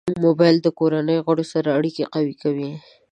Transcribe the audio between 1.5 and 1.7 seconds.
سره